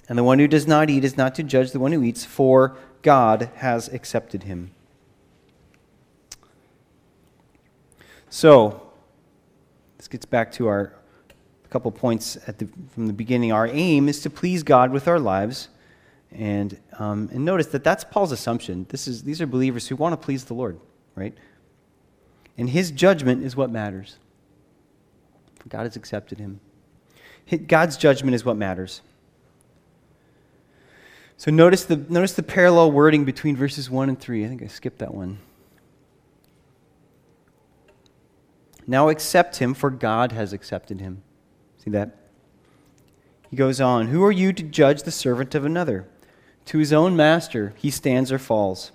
[0.08, 2.24] And the one who does not eat is not to judge the one who eats,
[2.24, 4.70] for God has accepted him.
[8.30, 8.90] So,
[9.98, 10.94] this gets back to our
[11.68, 13.52] couple points the, from the beginning.
[13.52, 15.68] Our aim is to please God with our lives.
[16.32, 18.86] And, um, and notice that that's Paul's assumption.
[18.88, 20.80] This is, these are believers who want to please the Lord,
[21.16, 21.36] right?
[22.58, 24.16] And his judgment is what matters.
[25.68, 26.60] God has accepted him.
[27.66, 29.02] God's judgment is what matters.
[31.36, 34.44] So notice the, notice the parallel wording between verses 1 and 3.
[34.44, 35.38] I think I skipped that one.
[38.86, 41.22] Now accept him, for God has accepted him.
[41.84, 42.16] See that?
[43.50, 46.08] He goes on Who are you to judge the servant of another?
[46.66, 48.92] To his own master he stands or falls.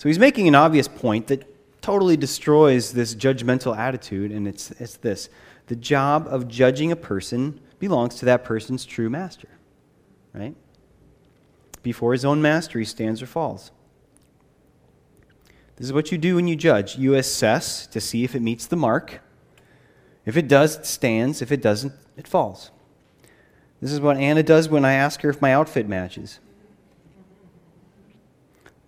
[0.00, 1.46] So he's making an obvious point that
[1.82, 5.28] totally destroys this judgmental attitude, and it's, it's this
[5.66, 9.48] the job of judging a person belongs to that person's true master,
[10.32, 10.54] right?
[11.82, 13.72] Before his own master, he stands or falls.
[15.76, 18.66] This is what you do when you judge you assess to see if it meets
[18.66, 19.20] the mark.
[20.24, 21.42] If it does, it stands.
[21.42, 22.70] If it doesn't, it falls.
[23.82, 26.40] This is what Anna does when I ask her if my outfit matches.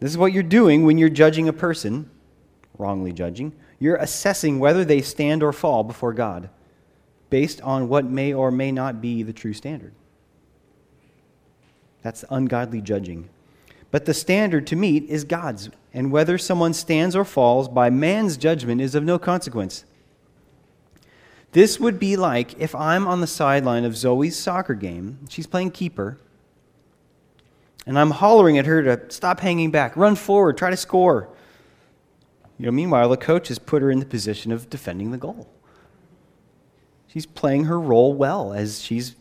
[0.02, 2.10] This is what you're doing when you're judging a person,
[2.76, 3.52] wrongly judging.
[3.78, 6.50] You're assessing whether they stand or fall before God
[7.30, 9.94] based on what may or may not be the true standard.
[12.02, 13.28] That's ungodly judging.
[13.92, 18.36] But the standard to meet is God's, and whether someone stands or falls by man's
[18.36, 19.84] judgment is of no consequence.
[21.52, 25.70] This would be like if I'm on the sideline of Zoe's soccer game, she's playing
[25.70, 26.18] keeper,
[27.86, 31.28] and I'm hollering at her to stop hanging back, run forward, try to score.
[32.58, 35.48] You know, meanwhile, the coach has put her in the position of defending the goal.
[37.08, 39.16] She's playing her role well as she's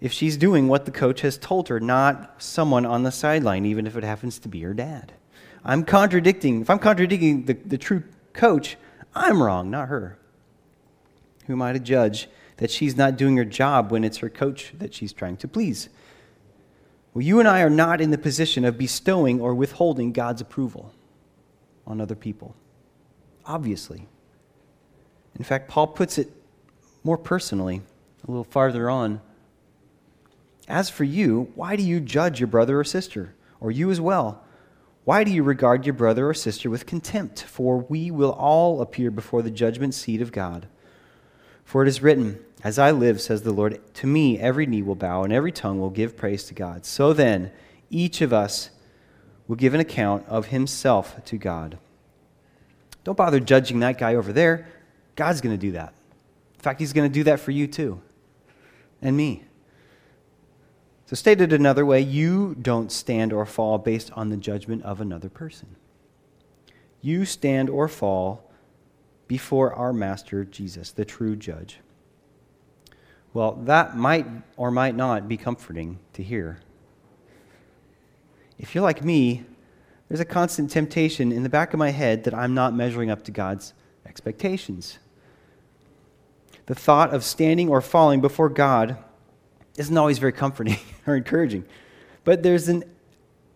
[0.00, 3.86] if she's doing what the coach has told her, not someone on the sideline, even
[3.86, 5.12] if it happens to be her dad.
[5.64, 8.76] I'm contradicting, if I'm contradicting the, the true coach,
[9.14, 10.18] I'm wrong, not her.
[11.46, 14.72] Who am I to judge that she's not doing her job when it's her coach
[14.78, 15.88] that she's trying to please?
[17.14, 20.94] Well, you and I are not in the position of bestowing or withholding God's approval
[21.86, 22.54] on other people.
[23.46, 24.06] Obviously.
[25.36, 26.30] In fact, Paul puts it
[27.02, 27.82] more personally
[28.26, 29.20] a little farther on.
[30.68, 34.44] As for you, why do you judge your brother or sister, or you as well?
[35.04, 37.42] Why do you regard your brother or sister with contempt?
[37.42, 40.68] For we will all appear before the judgment seat of God.
[41.68, 44.94] For it is written, As I live, says the Lord, to me every knee will
[44.94, 46.86] bow and every tongue will give praise to God.
[46.86, 47.52] So then,
[47.90, 48.70] each of us
[49.46, 51.76] will give an account of himself to God.
[53.04, 54.66] Don't bother judging that guy over there.
[55.14, 55.92] God's going to do that.
[56.54, 58.00] In fact, he's going to do that for you too,
[59.02, 59.44] and me.
[61.04, 65.28] So, stated another way, you don't stand or fall based on the judgment of another
[65.28, 65.76] person.
[67.02, 68.47] You stand or fall
[69.28, 71.78] before our Master Jesus, the true judge.
[73.34, 76.60] Well, that might or might not be comforting to hear.
[78.58, 79.44] If you're like me,
[80.08, 83.22] there's a constant temptation in the back of my head that I'm not measuring up
[83.24, 83.74] to God's
[84.06, 84.98] expectations.
[86.66, 88.96] The thought of standing or falling before God
[89.76, 91.66] isn't always very comforting or encouraging.
[92.24, 92.84] But there's an,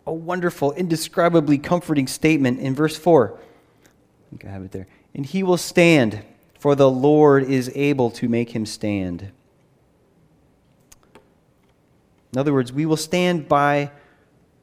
[0.06, 3.34] a wonderful, indescribably comforting statement in verse 4.
[3.34, 4.86] I think I have it there.
[5.14, 6.22] And he will stand,
[6.58, 9.30] for the Lord is able to make him stand.
[12.32, 13.90] In other words, we will stand by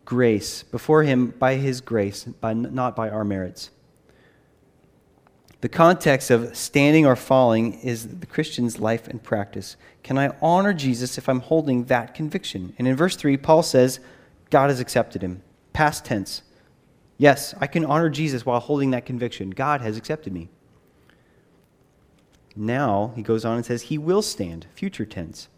[0.05, 3.69] grace, before him by his grace, by, not by our merits.
[5.62, 9.75] The context of standing or falling is the Christian's life and practice.
[10.03, 12.73] Can I honor Jesus if I'm holding that conviction?
[12.79, 13.99] And in verse 3, Paul says,
[14.49, 15.43] God has accepted him.
[15.73, 16.41] Past tense.
[17.19, 19.49] Yes, I can honor Jesus while holding that conviction.
[19.49, 20.47] God has accepted me.
[22.55, 24.67] Now, he goes on and says, He will stand.
[24.73, 25.49] Future tense.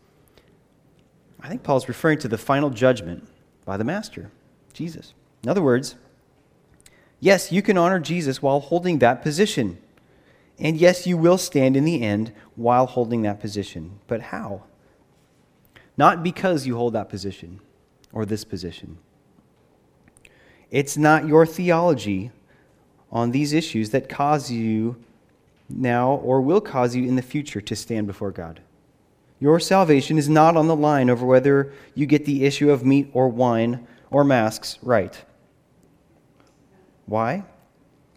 [1.40, 3.28] I think Paul's referring to the final judgment
[3.64, 4.32] by the Master,
[4.74, 5.14] Jesus.
[5.44, 5.96] In other words,
[7.20, 9.78] yes, you can honor Jesus while holding that position.
[10.58, 14.00] And yes, you will stand in the end while holding that position.
[14.08, 14.64] But how?
[15.96, 17.60] Not because you hold that position
[18.12, 18.98] or this position.
[20.72, 22.32] It's not your theology
[23.12, 24.96] on these issues that cause you
[25.70, 28.62] now or will cause you in the future to stand before God.
[29.40, 33.10] Your salvation is not on the line over whether you get the issue of meat
[33.14, 35.20] or wine or masks right.
[37.06, 37.44] Why?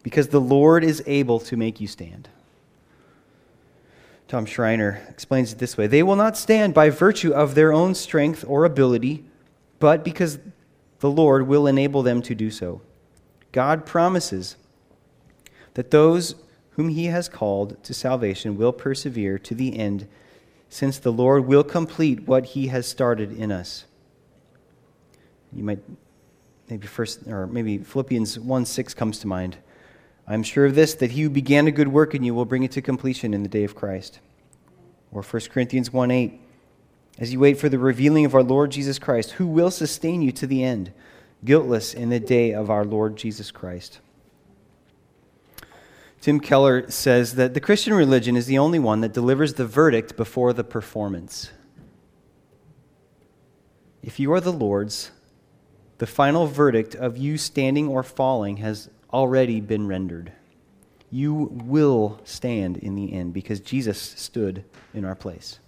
[0.03, 2.29] Because the Lord is able to make you stand.
[4.29, 7.95] Tom Schreiner explains it this way They will not stand by virtue of their own
[7.95, 9.25] strength or ability,
[9.79, 10.39] but because
[11.05, 12.81] the Lord will enable them to do so.
[13.53, 14.57] God promises
[15.75, 16.35] that those
[16.71, 20.09] whom he has called to salvation will persevere to the end,
[20.71, 23.85] since the Lord will complete what he has started in us.
[25.53, 25.81] You might
[26.71, 29.59] maybe first or maybe Philippians 1 6 comes to mind.
[30.27, 32.63] I'm sure of this, that he who began a good work in you will bring
[32.63, 34.21] it to completion in the day of Christ.
[35.13, 36.41] Or 1 Corinthians 1 8.
[37.19, 40.33] As you wait for the revealing of our Lord Jesus Christ, who will sustain you
[40.33, 40.93] to the end,
[41.45, 44.01] guiltless in the day of our Lord Jesus Christ.
[46.21, 50.17] Tim Keller says that the Christian religion is the only one that delivers the verdict
[50.17, 51.51] before the performance.
[54.03, 55.11] If you are the Lord's,
[55.99, 60.33] the final verdict of you standing or falling has already been rendered.
[61.11, 65.61] You will stand in the end because Jesus stood in our place.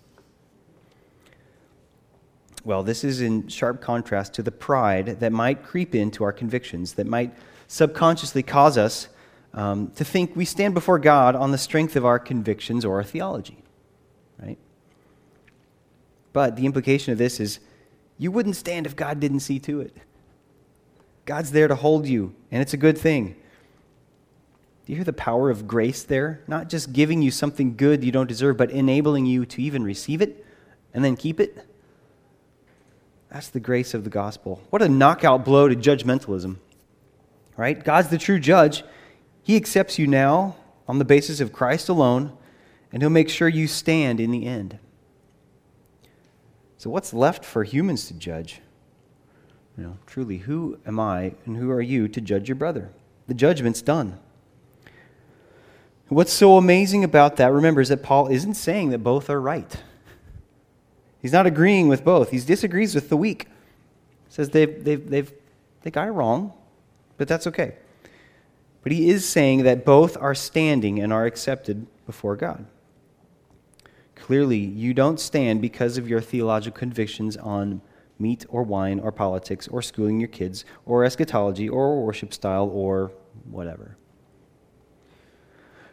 [2.67, 6.95] Well, this is in sharp contrast to the pride that might creep into our convictions,
[6.95, 7.33] that might
[7.69, 9.07] subconsciously cause us
[9.55, 13.05] um, to think we stand before God on the strength of our convictions or our
[13.05, 13.63] theology,
[14.43, 14.59] right?
[16.33, 17.61] But the implication of this is
[18.19, 19.97] you wouldn't stand if God didn't see to it.
[21.25, 23.37] God's there to hold you, and it's a good thing.
[24.87, 26.43] Do you hear the power of grace there?
[26.49, 30.21] Not just giving you something good you don't deserve, but enabling you to even receive
[30.21, 30.45] it
[30.93, 31.65] and then keep it.
[33.31, 34.63] That's the grace of the gospel.
[34.71, 36.57] What a knockout blow to judgmentalism,
[37.57, 37.83] right?
[37.83, 38.85] God's the true judge,
[39.47, 40.57] he accepts you now
[40.89, 42.37] on the basis of Christ alone,
[42.93, 44.79] and He'll make sure you stand in the end.
[46.79, 48.61] So, what's left for humans to judge?
[49.77, 52.91] You know, truly, who am I and who are you to judge your brother?
[53.29, 54.19] The judgment's done.
[56.09, 59.83] What's so amazing about that, remember, is that Paul isn't saying that both are right.
[61.27, 62.31] He's not agreeing with both.
[62.31, 63.49] He disagrees with the weak.
[64.29, 65.33] He says they've, they've, they've,
[65.83, 66.53] they got it wrong,
[67.17, 67.75] but that's okay.
[68.85, 72.65] But he is saying that both are standing and are accepted before God.
[74.15, 77.81] Clearly, you don't stand because of your theological convictions on
[78.21, 83.11] meat or wine or politics or schooling your kids or eschatology or worship style or
[83.51, 83.97] whatever.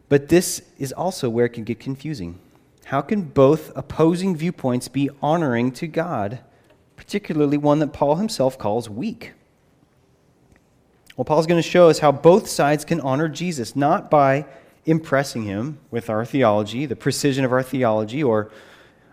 [0.09, 2.37] But this is also where it can get confusing.
[2.85, 6.39] How can both opposing viewpoints be honoring to God,
[6.95, 9.33] particularly one that Paul himself calls weak?
[11.15, 14.45] Well, Paul's going to show us how both sides can honor Jesus, not by
[14.85, 18.51] impressing him with our theology, the precision of our theology, or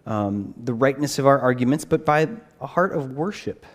[0.07, 2.29] um, the rightness of our arguments, but by
[2.61, 3.67] a heart of worship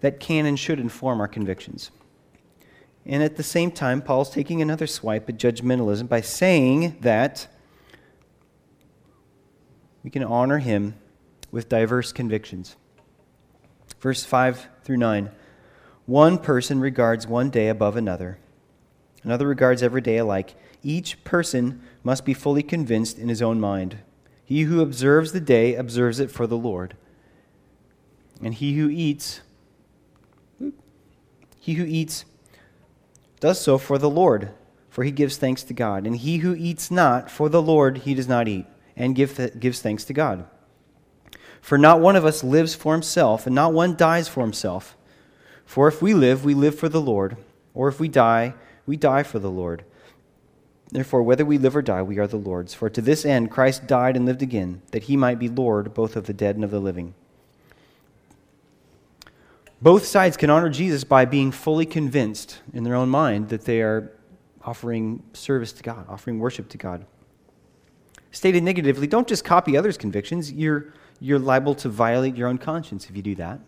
[0.00, 1.90] that can and should inform our convictions.
[3.04, 7.48] And at the same time, Paul's taking another swipe at judgmentalism by saying that
[10.02, 10.94] we can honor him
[11.50, 12.76] with diverse convictions.
[14.00, 15.30] Verse 5 through 9.
[16.06, 18.38] One person regards one day above another,
[19.22, 20.54] another regards every day alike.
[20.82, 23.98] Each person must be fully convinced in his own mind.
[24.44, 26.96] He who observes the day observes it for the Lord.
[28.42, 29.42] And he who eats,
[31.60, 32.24] he who eats
[33.38, 34.50] does so for the Lord,
[34.88, 36.06] for he gives thanks to God.
[36.06, 38.66] And he who eats not for the Lord, he does not eat,
[39.00, 40.44] and give gives thanks to God.
[41.62, 44.94] For not one of us lives for himself, and not one dies for himself.
[45.64, 47.38] For if we live, we live for the Lord,
[47.74, 48.54] or if we die,
[48.86, 49.84] we die for the Lord.
[50.90, 52.74] Therefore, whether we live or die, we are the Lord's.
[52.74, 56.14] For to this end Christ died and lived again, that he might be Lord both
[56.14, 57.14] of the dead and of the living.
[59.80, 63.80] Both sides can honor Jesus by being fully convinced in their own mind that they
[63.80, 64.12] are
[64.62, 67.06] offering service to God, offering worship to God.
[68.32, 70.52] Stated negatively, don't just copy others' convictions.
[70.52, 73.60] You're, you're liable to violate your own conscience if you do that.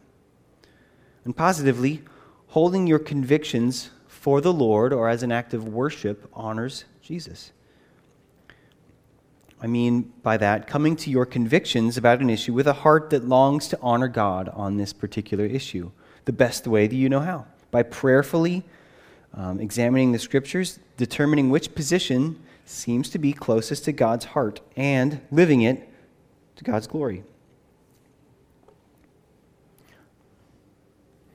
[1.24, 2.02] And positively,
[2.48, 7.52] holding your convictions for the Lord or as an act of worship honors Jesus.
[9.60, 13.24] I mean by that, coming to your convictions about an issue with a heart that
[13.28, 15.90] longs to honor God on this particular issue,
[16.24, 17.46] the best way that you know how.
[17.70, 18.64] By prayerfully
[19.34, 25.20] um, examining the scriptures, determining which position seems to be closest to God's heart, and
[25.30, 25.88] living it
[26.56, 27.24] to God's glory.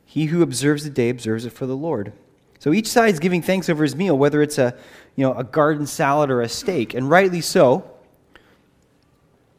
[0.05, 2.13] He who observes the day observes it for the Lord.
[2.59, 4.75] So each side is giving thanks over his meal, whether it's a,
[5.15, 7.91] you know, a garden salad or a steak, and rightly so.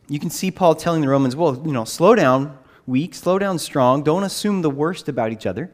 [0.09, 3.59] You can see Paul telling the Romans, well, you know, slow down, weak, slow down,
[3.59, 4.03] strong.
[4.03, 5.71] Don't assume the worst about each other.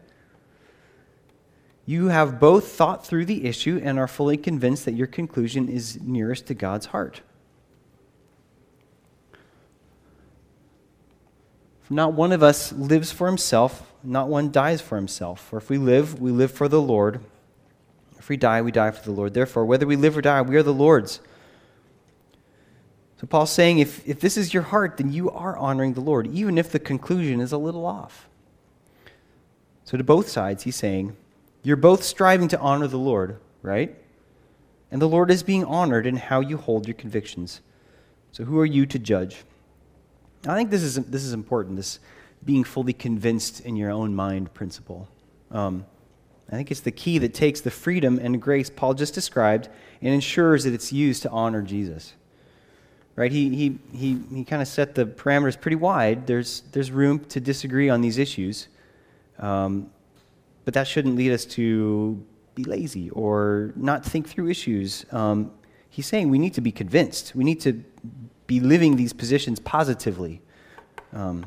[1.87, 6.01] You have both thought through the issue and are fully convinced that your conclusion is
[6.01, 7.21] nearest to God's heart.
[11.91, 15.41] Not one of us lives for himself, not one dies for himself.
[15.41, 17.21] For if we live, we live for the Lord.
[18.19, 19.35] If we die, we die for the Lord.
[19.35, 21.21] Therefore, whether we live or die, we are the Lord's.
[23.21, 26.27] So Paul's saying if, if this is your heart, then you are honoring the Lord,
[26.29, 28.29] even if the conclusion is a little off.
[29.85, 31.17] So to both sides, he's saying,
[31.65, 33.97] you're both striving to honor the Lord, right?
[34.93, 37.63] And the Lord is being honored in how you hold your convictions.
[38.31, 39.43] So who are you to judge?
[40.47, 41.99] I think this is, this is important, this
[42.45, 45.09] being fully convinced in your own mind principle.
[45.51, 45.87] Um,
[46.53, 49.71] I think it's the key that takes the freedom and grace Paul just described
[50.03, 52.13] and ensures that it's used to honor Jesus.
[53.17, 53.33] Right?
[53.33, 56.27] He, he, he, he kind of set the parameters pretty wide.
[56.27, 58.69] There's, there's room to disagree on these issues.
[59.39, 59.91] Um,
[60.65, 65.05] but that shouldn't lead us to be lazy or not think through issues.
[65.13, 65.51] Um,
[65.89, 67.35] he's saying we need to be convinced.
[67.35, 67.85] We need to
[68.47, 70.41] be living these positions positively.
[71.13, 71.47] Um,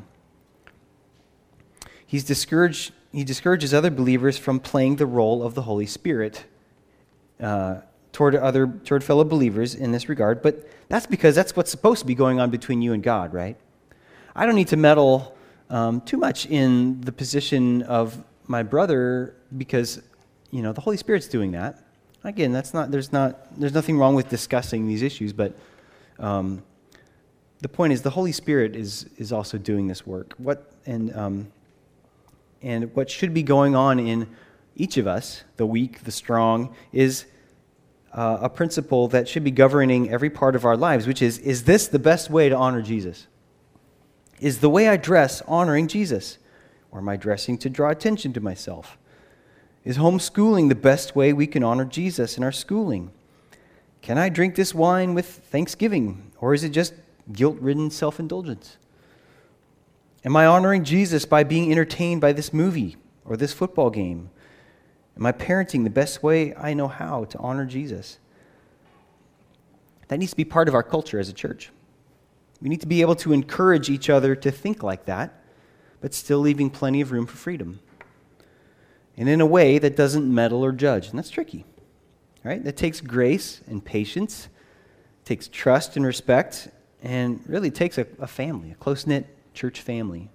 [2.06, 6.44] he's discouraged, he discourages other believers from playing the role of the Holy Spirit
[7.40, 7.80] uh,
[8.12, 12.06] toward, other, toward fellow believers in this regard, but that's because that's what's supposed to
[12.06, 13.56] be going on between you and God, right?
[14.34, 15.36] I don't need to meddle
[15.70, 20.02] um, too much in the position of my brother because,
[20.50, 21.84] you know, the Holy Spirit's doing that.
[22.24, 25.54] Again, that's not, there's, not, there's nothing wrong with discussing these issues, but
[26.18, 26.62] um,
[27.60, 30.34] the point is the Holy Spirit is, is also doing this work.
[30.38, 31.52] What, and, um,
[32.62, 34.28] and what should be going on in
[34.74, 37.26] each of us, the weak, the strong, is
[38.12, 41.64] uh, a principle that should be governing every part of our lives, which is is
[41.64, 43.26] this the best way to honor Jesus?
[44.40, 46.38] Is the way I dress honoring Jesus?
[46.90, 48.98] Or am I dressing to draw attention to myself?
[49.84, 53.10] Is homeschooling the best way we can honor Jesus in our schooling?
[54.02, 56.32] Can I drink this wine with thanksgiving?
[56.40, 56.94] Or is it just
[57.32, 58.76] guilt ridden self indulgence?
[60.24, 64.30] Am I honoring Jesus by being entertained by this movie or this football game?
[65.16, 68.18] Am I parenting the best way I know how to honor Jesus?
[70.08, 71.70] That needs to be part of our culture as a church.
[72.60, 75.42] We need to be able to encourage each other to think like that,
[76.00, 77.80] but still leaving plenty of room for freedom.
[79.16, 81.08] And in a way that doesn't meddle or judge.
[81.08, 81.64] And that's tricky,
[82.44, 82.62] right?
[82.62, 84.48] That takes grace and patience,
[85.24, 86.68] takes trust and respect,
[87.02, 90.30] and really takes a, a family, a close knit church family.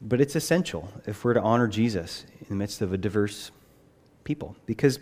[0.00, 3.50] But it's essential if we're to honor Jesus in the midst of a diverse
[4.24, 4.56] people.
[4.66, 5.00] Because,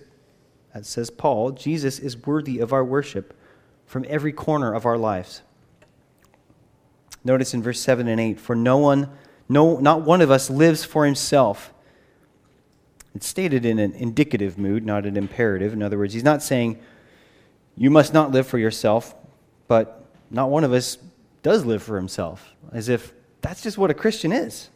[0.73, 3.35] as says Paul, Jesus is worthy of our worship
[3.87, 5.43] from every corner of our lives.
[7.25, 9.11] Notice in verse 7 and 8 For no one,
[9.49, 11.73] no, not one of us lives for himself
[13.17, 15.73] it's stated in an indicative mood, not an imperative.
[15.73, 16.79] In other words, he's not saying,
[17.75, 19.15] you must not live for yourself,
[19.69, 20.99] but not one of us
[21.43, 24.69] does live for himself, as if that's just what a Christian is.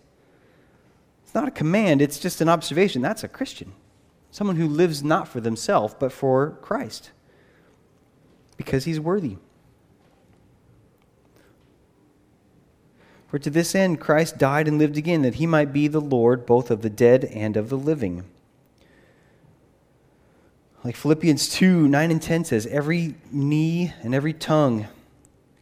[1.22, 3.02] It's not a command, it's just an observation.
[3.02, 3.74] That's a Christian.
[4.30, 7.10] Someone who lives not for themselves, but for Christ,
[8.60, 9.38] because he's worthy.
[13.28, 16.44] For to this end Christ died and lived again, that he might be the Lord
[16.44, 18.24] both of the dead and of the living.
[20.84, 24.86] Like Philippians 2 9 and 10 says, every knee and every tongue,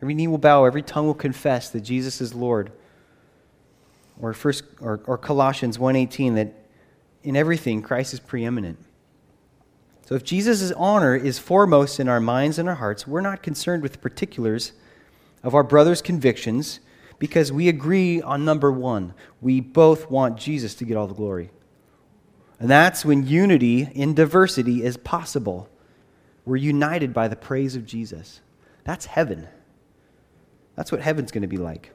[0.03, 2.73] every knee will bow, every tongue will confess that Jesus is Lord.
[4.21, 6.53] Or, first, or, or Colossians 1.18, that
[7.23, 8.85] in everything Christ is preeminent.
[10.09, 13.83] So if Jesus' honor is foremost in our minds and our hearts, we're not concerned
[13.83, 14.73] with particulars
[15.43, 16.81] of our brother's convictions
[17.19, 19.13] because we agree on number one.
[19.43, 21.51] We both want Jesus to get all the glory.
[22.59, 25.69] And that's when unity in diversity is possible.
[26.47, 28.41] We're united by the praise of Jesus.
[28.85, 29.47] That's heaven.
[30.75, 31.93] That's what heaven's going to be like.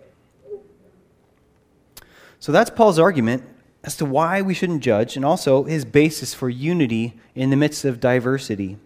[2.38, 3.44] So that's Paul's argument
[3.84, 7.84] as to why we shouldn't judge, and also his basis for unity in the midst
[7.84, 8.78] of diversity.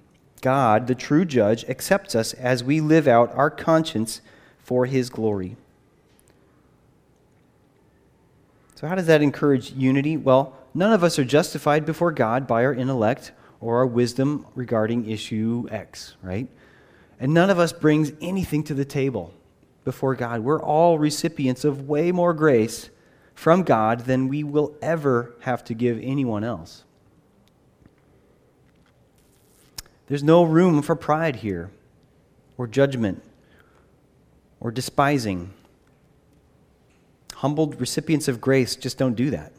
[0.41, 4.21] God, the true judge, accepts us as we live out our conscience
[4.57, 5.55] for his glory.
[8.75, 10.17] So, how does that encourage unity?
[10.17, 15.09] Well, none of us are justified before God by our intellect or our wisdom regarding
[15.09, 16.47] issue X, right?
[17.19, 19.33] And none of us brings anything to the table
[19.83, 20.41] before God.
[20.41, 22.91] We're all recipients of way more grace
[23.37, 26.83] from God than we will ever have to give anyone else.
[30.07, 31.69] There's no room for pride here,
[32.57, 33.23] or judgment,
[34.59, 35.53] or despising.
[37.35, 39.53] Humbled recipients of grace just don't do that.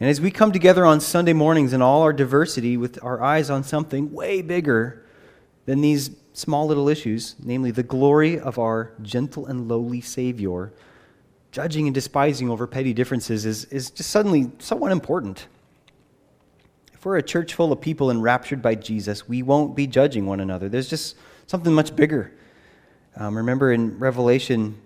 [0.00, 3.48] And as we come together on Sunday mornings in all our diversity with our eyes
[3.48, 5.04] on something way bigger
[5.66, 10.72] than these small little issues, namely the glory of our gentle and lowly Savior,
[11.56, 15.46] judging and despising over petty differences is, is just suddenly somewhat important.
[16.92, 20.40] If we're a church full of people enraptured by Jesus, we won't be judging one
[20.40, 20.68] another.
[20.68, 22.30] There's just something much bigger.
[23.16, 24.78] Um, remember in Revelation,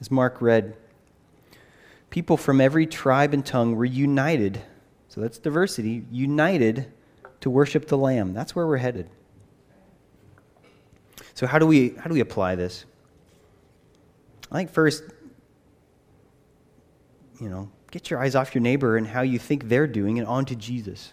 [0.00, 0.74] as Mark read,
[2.10, 4.60] people from every tribe and tongue were united.
[5.10, 6.92] So that's diversity, united
[7.40, 8.34] to worship the Lamb.
[8.34, 9.08] That's where we're headed.
[11.34, 12.84] So how do we how do we apply this?
[14.50, 15.04] I think first,
[17.40, 20.28] you know, get your eyes off your neighbor and how you think they're doing and
[20.28, 21.12] onto Jesus.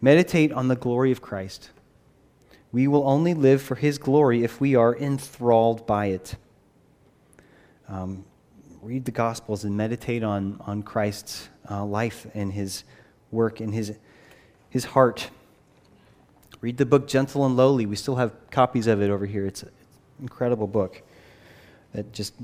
[0.00, 1.70] Meditate on the glory of Christ.
[2.72, 6.34] We will only live for his glory if we are enthralled by it.
[7.88, 8.24] Um,
[8.82, 12.84] read the Gospels and meditate on, on Christ's uh, life and his
[13.30, 13.96] work and his,
[14.68, 15.30] his heart.
[16.60, 17.86] Read the book Gentle and Lowly.
[17.86, 19.46] We still have copies of it over here.
[19.46, 19.70] It's an
[20.20, 21.02] incredible book
[21.92, 22.34] that just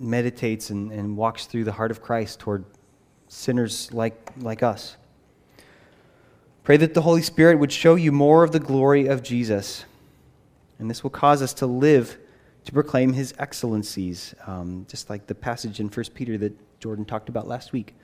[0.00, 2.64] meditates and, and walks through the heart of Christ toward
[3.28, 4.96] sinners like, like us.
[6.64, 9.84] Pray that the Holy Spirit would show you more of the glory of Jesus.
[10.78, 12.18] And this will cause us to live
[12.64, 17.28] to proclaim his excellencies, um, just like the passage in 1 Peter that Jordan talked
[17.28, 17.94] about last week.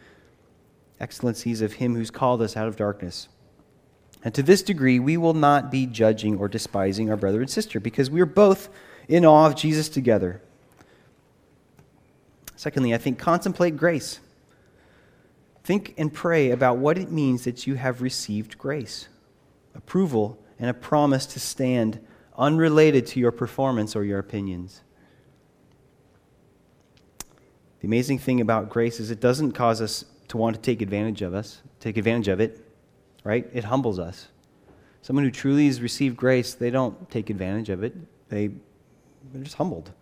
[0.98, 3.28] Excellencies of him who's called us out of darkness.
[4.24, 7.80] And to this degree, we will not be judging or despising our brother and sister
[7.80, 8.70] because we are both
[9.08, 10.40] in awe of Jesus together.
[12.56, 14.20] Secondly, I think contemplate grace.
[15.62, 19.08] Think and pray about what it means that you have received grace,
[19.74, 22.00] approval, and a promise to stand
[22.36, 24.82] unrelated to your performance or your opinions.
[27.80, 31.22] The amazing thing about grace is it doesn't cause us to want to take advantage
[31.22, 32.66] of us, take advantage of it,
[33.22, 33.48] right?
[33.52, 34.28] It humbles us.
[35.02, 37.94] Someone who truly has received grace, they don't take advantage of it.
[38.28, 38.48] They,
[39.32, 39.92] they're just humbled.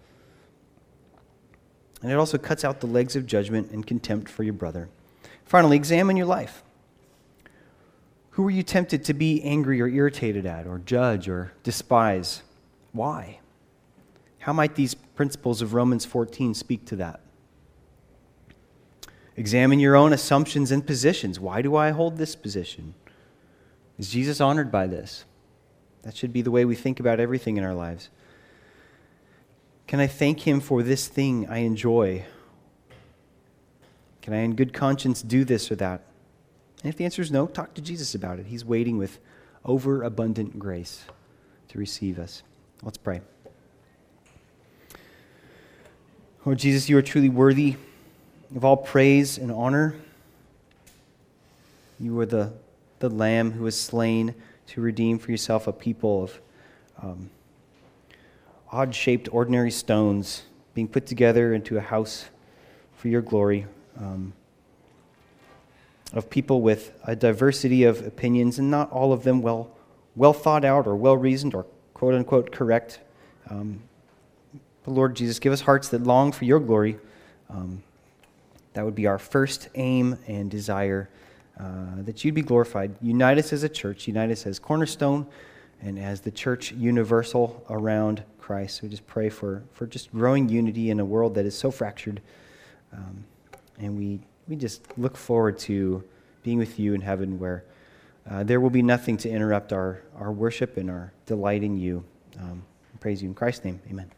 [2.04, 4.90] And it also cuts out the legs of judgment and contempt for your brother.
[5.46, 6.62] Finally, examine your life.
[8.32, 12.42] Who are you tempted to be angry or irritated at, or judge or despise?
[12.92, 13.38] Why?
[14.40, 17.20] How might these principles of Romans 14 speak to that?
[19.38, 21.40] Examine your own assumptions and positions.
[21.40, 22.92] Why do I hold this position?
[23.98, 25.24] Is Jesus honored by this?
[26.02, 28.10] That should be the way we think about everything in our lives.
[29.86, 32.24] Can I thank Him for this thing I enjoy?
[34.22, 36.02] Can I, in good conscience, do this or that?
[36.82, 38.46] And if the answer is no, talk to Jesus about it.
[38.46, 39.18] He's waiting with
[39.64, 41.04] overabundant grace
[41.68, 42.42] to receive us.
[42.82, 43.20] Let's pray.
[46.44, 47.76] Lord Jesus, you are truly worthy
[48.54, 49.96] of all praise and honor.
[51.98, 52.52] You are the,
[52.98, 54.34] the Lamb who was slain
[54.68, 56.40] to redeem for yourself a people of.
[57.02, 57.30] Um,
[58.74, 60.42] odd shaped, ordinary stones
[60.74, 62.24] being put together into a house
[62.96, 63.66] for your glory.
[63.96, 64.32] Um,
[66.12, 69.70] of people with a diversity of opinions, and not all of them well,
[70.16, 72.98] well thought out or well reasoned or quote unquote correct.
[73.48, 73.80] Um,
[74.84, 76.98] but Lord Jesus, give us hearts that long for your glory.
[77.48, 77.82] Um,
[78.72, 81.08] that would be our first aim and desire,
[81.60, 82.96] uh, that you'd be glorified.
[83.00, 85.28] Unite us as a church, unite us as cornerstone
[85.80, 88.82] and as the church universal around Christ.
[88.82, 92.20] We just pray for, for just growing unity in a world that is so fractured.
[92.92, 93.24] Um,
[93.78, 96.04] and we, we just look forward to
[96.42, 97.64] being with you in heaven where
[98.30, 102.04] uh, there will be nothing to interrupt our, our worship and our delight in you.
[102.38, 102.62] Um,
[103.00, 103.80] praise you in Christ's name.
[103.90, 104.10] Amen.